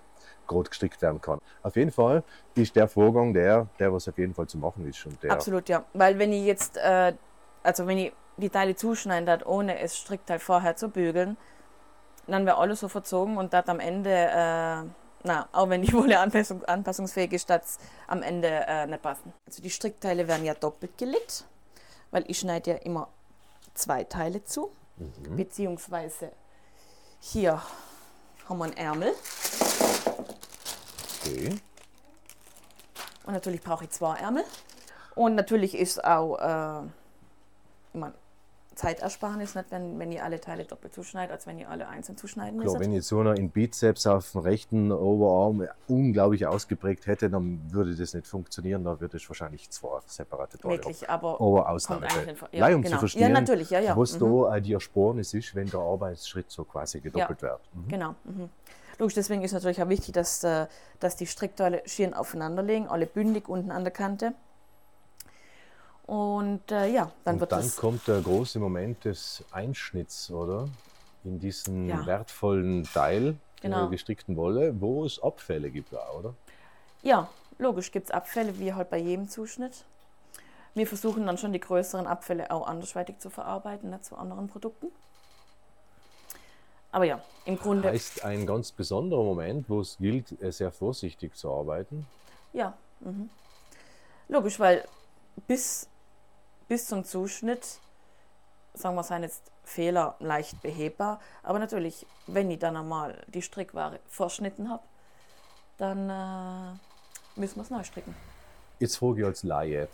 [0.47, 1.39] gerade gestrickt werden kann.
[1.63, 5.05] Auf jeden Fall ist der Vorgang der, der was auf jeden Fall zu machen ist.
[5.05, 5.83] Und der Absolut, ja.
[5.93, 7.13] Weil wenn ich jetzt, äh,
[7.63, 11.37] also wenn ich die Teile zuschneiden ohne es Strickteil vorher zu bügeln,
[12.27, 14.83] dann wäre alles so verzogen und das am Ende, äh,
[15.23, 19.33] na, auch wenn die Wolle anpassung, anpassungsfähig ist, das am Ende äh, nicht passen.
[19.45, 21.45] Also die Strickteile werden ja doppelt gelegt,
[22.11, 23.09] weil ich schneide ja immer
[23.73, 25.35] zwei Teile zu, mhm.
[25.35, 26.31] beziehungsweise
[27.19, 27.61] hier
[28.47, 29.13] haben wir einen Ärmel.
[31.21, 31.59] Okay.
[33.25, 34.43] Und natürlich brauche ich zwei Ärmel.
[35.15, 36.85] Und natürlich ist auch, äh,
[37.93, 38.13] ich meine,
[38.75, 42.59] Zeitersparnis, nicht wenn, wenn ihr alle Teile doppelt zuschneidet, als wenn ihr alle einzeln zuschneiden
[42.59, 42.79] müsst.
[42.79, 47.95] wenn jetzt so einer in Bizeps auf dem rechten Oberarm unglaublich ausgeprägt hätte, dann würde
[47.95, 52.35] das nicht funktionieren, dann würde es wahrscheinlich zwei separate Teile Wirklich, aber, aber Ausnahmefälle.
[52.51, 52.95] Ja, um genau.
[52.95, 53.97] zu verstehen, ja, natürlich, ja, ja.
[53.97, 54.49] was mhm.
[54.49, 57.49] da die Ersparnis ist, wenn der Arbeitsschritt so quasi gedoppelt ja.
[57.49, 57.61] wird.
[57.73, 57.87] Mhm.
[57.87, 58.15] Genau.
[58.25, 58.49] Mhm.
[58.97, 60.67] Logisch, deswegen ist natürlich auch wichtig, dass, äh,
[60.99, 64.33] dass die Strickteile schön aufeinander liegen, alle bündig unten an der Kante.
[66.05, 67.77] Und äh, ja, dann und wird dann das.
[67.77, 70.67] kommt der große Moment des Einschnitts, oder?
[71.23, 72.05] In diesen ja.
[72.05, 73.81] wertvollen Teil genau.
[73.81, 76.35] der gestrickten Wolle, wo es Abfälle gibt, oder?
[77.01, 79.85] Ja, logisch gibt es Abfälle, wie halt bei jedem Zuschnitt.
[80.75, 84.87] Wir versuchen dann schon die größeren Abfälle auch andersweitig zu verarbeiten, nicht zu anderen Produkten.
[86.91, 87.89] Aber ja, im Grunde.
[87.89, 92.05] Heißt ein ganz besonderer Moment, wo es gilt, äh, sehr vorsichtig zu arbeiten?
[92.53, 93.29] Ja, mhm.
[94.29, 94.85] logisch, weil
[95.47, 95.89] bis
[96.67, 97.79] bis zum Zuschnitt,
[98.73, 101.19] sagen wir es jetzt Fehler leicht behebbar.
[101.43, 104.83] Aber natürlich, wenn ich dann einmal die Strickware verschnitten habe,
[105.77, 108.15] dann äh, müssen wir es neu stricken.
[108.79, 109.87] Jetzt frage ich als Laie.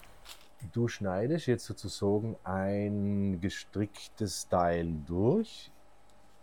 [0.73, 5.71] Du schneidest jetzt sozusagen ein gestricktes Teil durch.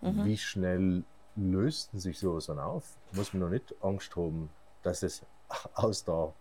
[0.00, 0.24] Mhm.
[0.24, 1.04] Wie schnell
[1.36, 2.84] löst sich sowas dann auf?
[3.12, 4.50] Muss man noch nicht Angst haben,
[4.82, 5.22] dass es
[5.74, 6.32] aus der,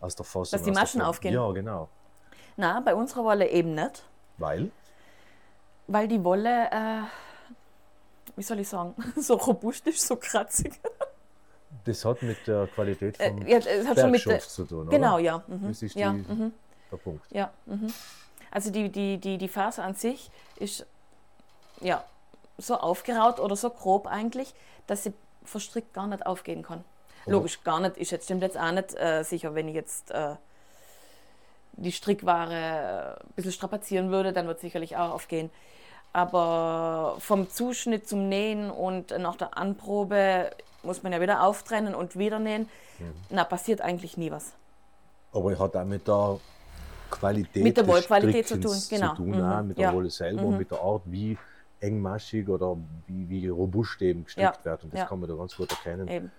[0.00, 0.58] aus der Fassung...
[0.58, 1.34] Dass die Maschen aufgehen?
[1.34, 1.88] Ja, genau.
[2.56, 4.02] Na, bei unserer Wolle eben nicht.
[4.38, 4.70] Weil?
[5.86, 7.02] Weil die Wolle, äh,
[8.36, 10.72] wie soll ich sagen, so robust ist, so kratzig.
[11.84, 14.64] Das hat mit der Qualität Äh, vom ja, es hat schon mit der, Werkstoff zu
[14.64, 15.22] tun, Genau, oder?
[15.22, 15.42] ja.
[15.46, 15.68] Mhm.
[15.68, 16.52] Das ist ja, die, mhm.
[16.90, 17.24] der Punkt.
[17.30, 17.50] ja.
[17.66, 17.92] Mhm.
[18.50, 20.86] Also die, die, die, die Faser an sich ist
[21.80, 22.02] ja
[22.58, 24.54] so aufgeraut oder so grob eigentlich,
[24.86, 25.12] dass sie
[25.44, 26.82] verstrickt gar nicht aufgehen kann.
[27.26, 30.36] Logisch, gar nicht, ist jetzt, stimmt jetzt auch nicht äh, sicher, wenn ich jetzt äh,
[31.76, 35.50] die Strickware ein bisschen strapazieren würde, dann wird es sicherlich auch aufgehen.
[36.12, 40.50] Aber vom Zuschnitt zum Nähen und nach der Anprobe
[40.82, 42.68] muss man ja wieder auftrennen und wieder nähen.
[43.28, 44.52] Na, passiert eigentlich nie was.
[45.32, 46.38] Aber es hat auch mit der
[47.10, 49.10] Qualität Mit der Wollqualität zu tun, genau.
[49.10, 49.68] zu tun Mhm.
[49.68, 49.94] mit der Ja.
[49.94, 50.56] Wolle selber, Mhm.
[50.58, 51.36] mit der Art, wie
[51.80, 54.64] engmaschig oder wie, wie robust eben gestrickt Ja.
[54.64, 54.84] wird.
[54.84, 55.06] Und das Ja.
[55.06, 56.08] kann man da ganz gut erkennen.
[56.08, 56.32] Eben.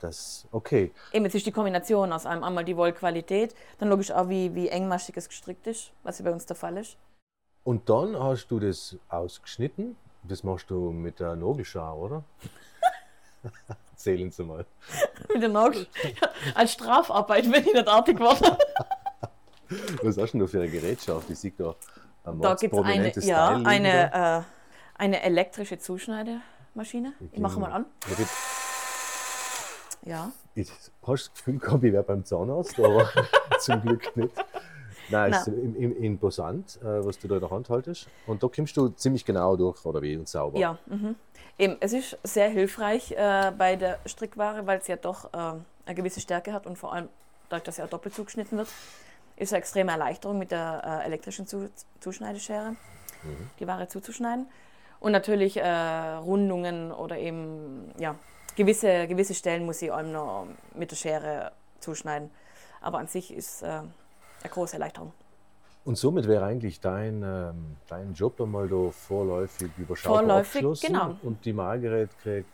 [0.00, 4.28] Das, okay, Eben, jetzt ist die Kombination aus einem einmal die Wollqualität, dann logisch auch,
[4.28, 6.96] wie, wie engmaschig es gestrickt ist, was ja bei uns der Fall ist.
[7.64, 9.96] Und dann hast du das ausgeschnitten.
[10.22, 12.24] Das machst du mit der Nagelschau, oder?
[13.90, 14.64] Erzählen Sie mal.
[15.32, 15.86] Mit den Nagel.
[16.54, 18.36] Als Strafarbeit, wenn ich nicht artig war.
[20.02, 21.28] Was hast du denn für eine Gerätschaft?
[21.30, 21.74] Ich sehe da
[22.24, 24.42] ein Da gibt es eine, ja, eine, äh,
[24.94, 27.12] eine elektrische Zuschneidemaschine.
[27.32, 27.86] Ich mache mal an.
[28.08, 28.24] Ja.
[30.08, 30.32] Ja.
[30.54, 30.70] Ich
[31.02, 33.08] habe das Gefühl gehabt, ich wäre beim Zahnarzt, aber
[33.60, 34.34] zum Glück nicht.
[35.10, 38.08] Nein, es ist im, im, imposant, äh, was du da in der Hand haltest.
[38.26, 40.58] Und da kommst du ziemlich genau durch, oder wie, und sauber.
[40.58, 41.14] Ja, mhm.
[41.58, 45.94] Eben, es ist sehr hilfreich äh, bei der Strickware, weil es ja doch äh, eine
[45.94, 47.08] gewisse Stärke hat und vor allem
[47.48, 48.68] dadurch, dass sie auch doppelt zugeschnitten wird,
[49.36, 52.76] ist eine extreme Erleichterung mit der äh, elektrischen Zu Zuschneideschere,
[53.58, 54.46] die Ware zuzuschneiden.
[55.00, 58.14] Und natürlich äh, Rundungen oder eben ja,
[58.58, 62.30] gewisse, gewisse Stellen muss ich allem noch mit der Schere zuschneiden.
[62.80, 63.88] Aber an sich ist äh, eine
[64.50, 65.12] große Erleichterung.
[65.84, 70.86] Und somit wäre eigentlich dein, ähm, dein Job einmal da vorläufig überschaubar Vorläufig, abgeschlossen.
[70.92, 71.16] genau.
[71.22, 72.46] Und die Margaret kriegt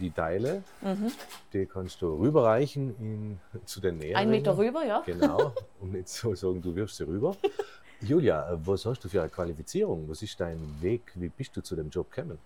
[0.00, 1.10] die Teile, Mhm.
[1.54, 4.16] die kannst du rüberreichen in, zu den Nähern.
[4.20, 5.02] Ein Meter rüber, ja.
[5.06, 7.34] Genau, und nicht so sagen, du wirfst sie rüber.
[8.00, 10.06] Julia, äh, was hast du für eine Qualifizierung?
[10.10, 11.12] Was ist dein Weg?
[11.14, 12.38] Wie bist du zu dem Job gekommen?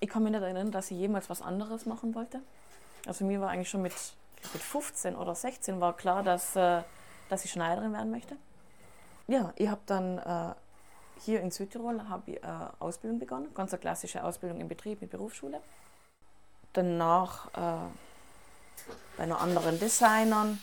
[0.00, 2.40] Ich kann mich nicht erinnern, dass ich jemals was anderes machen wollte.
[3.06, 3.94] Also mir war eigentlich schon mit,
[4.52, 6.82] mit 15 oder 16 war klar, dass, äh,
[7.28, 8.36] dass ich Schneiderin werden möchte.
[9.26, 10.54] Ja, ich habe dann äh,
[11.24, 12.46] hier in Südtirol habe ich, äh,
[12.78, 15.60] Ausbildung begonnen, ganz eine klassische Ausbildung im Betrieb mit Berufsschule.
[16.72, 17.88] Danach äh,
[19.16, 20.58] bei einer anderen Designern,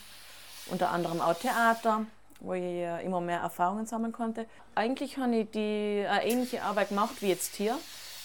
[0.68, 2.06] unter anderem auch Theater,
[2.40, 4.46] wo ich äh, immer mehr Erfahrungen sammeln konnte.
[4.76, 7.78] Eigentlich habe ich die äh, ähnliche Arbeit gemacht wie jetzt hier,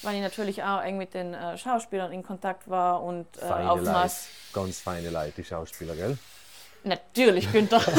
[0.03, 3.71] weil ich natürlich auch eng mit den äh, Schauspielern in Kontakt war und äh, Feine
[3.71, 4.11] auf Leute,
[4.53, 6.19] ganz feine Leute, die Schauspieler, gell?
[6.85, 7.81] Natürlich, Günther.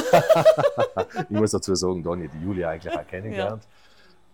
[1.30, 3.64] Ich muss dazu sagen, Donny, die Julia eigentlich auch kennengelernt.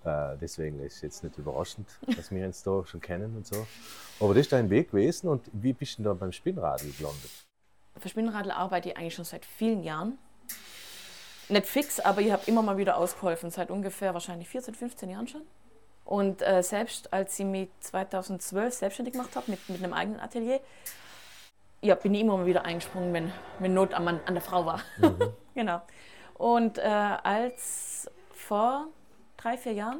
[0.03, 3.67] Äh, deswegen ist es jetzt nicht überraschend, dass wir uns da schon kennen und so.
[4.19, 7.29] Aber das ist dein Weg gewesen und wie bist du da beim Spinnradl gelandet?
[7.97, 10.17] Für Spinnradl arbeite ich eigentlich schon seit vielen Jahren.
[11.49, 15.27] Nicht fix, aber ich habe immer mal wieder ausgeholfen, seit ungefähr wahrscheinlich 14, 15 Jahren
[15.27, 15.41] schon.
[16.07, 20.61] Und äh, selbst als ich mich 2012 selbstständig gemacht habe mit, mit einem eigenen Atelier,
[21.81, 24.65] ja, bin ich immer mal wieder eingesprungen, wenn, wenn Not am Mann, an der Frau
[24.65, 24.79] war.
[25.53, 25.81] genau.
[26.35, 28.87] Und äh, als vor
[29.35, 29.99] drei, vier Jahren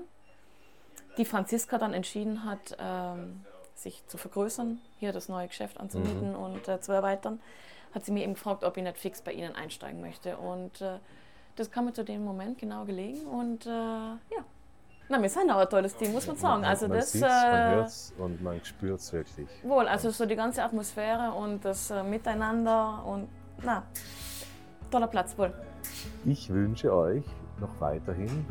[1.18, 3.44] die Franziska dann entschieden hat, ähm,
[3.76, 7.42] sich zu vergrößern, hier das neue Geschäft anzumieten und äh, zu erweitern,
[7.94, 10.38] hat sie mir eben gefragt, ob ich nicht fix bei ihnen einsteigen möchte.
[10.38, 11.00] Und äh,
[11.58, 13.28] das kam mir zu dem Moment genau gelegen.
[13.28, 14.46] Und äh, ja,
[15.10, 16.66] na, wir sind auch ein tolles Team, muss man sagen.
[16.66, 19.48] Also man das sieht's, man äh, hört's und man spürt es wirklich.
[19.64, 23.30] wohl, also so die ganze Atmosphäre und das äh, Miteinander und
[23.64, 23.84] na,
[24.92, 25.54] toller Platz wohl.
[26.26, 27.24] Ich wünsche euch
[27.60, 28.46] noch weiterhin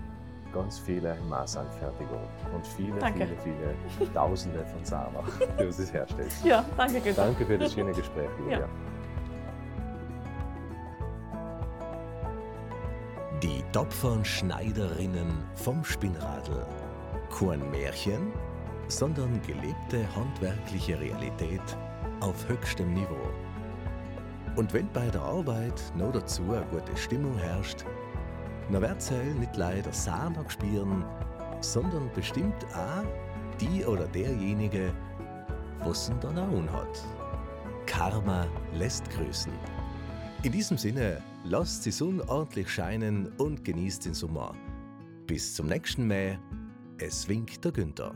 [0.52, 2.22] ganz viele Maßanfertigung
[2.54, 3.28] und viele, Danke.
[3.44, 6.44] viele, viele Tausende von Sarah, die du das herstellst.
[6.44, 7.26] Ja, danke, Günther.
[7.26, 8.60] Danke für das schöne Gespräch, Julia.
[8.60, 8.68] Ja.
[13.76, 16.64] Die tapfern Schneiderinnen vom Spinnradl.
[17.38, 18.32] Kein Märchen,
[18.88, 21.60] sondern gelebte handwerkliche Realität
[22.20, 23.28] auf höchstem Niveau.
[24.56, 27.84] Und wenn bei der Arbeit noch dazu eine gute Stimmung herrscht,
[28.72, 31.04] dann wird sie nicht leider Sahne spüren,
[31.60, 33.04] sondern bestimmt auch
[33.60, 34.90] die oder derjenige,
[35.80, 37.04] was ihn dann auch hat.
[37.84, 39.52] Karma lässt grüßen.
[40.44, 44.52] In diesem Sinne, lasst die Sonne ordentlich scheinen und genießt den Sommer.
[45.26, 46.38] Bis zum nächsten Mal.
[46.98, 48.14] Es winkt der Günther.